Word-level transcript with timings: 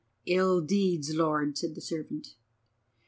"Ill 0.25 0.61
deeds, 0.61 1.13
Lord," 1.13 1.55
said 1.59 1.75
the 1.75 1.79
servant. 1.81 2.33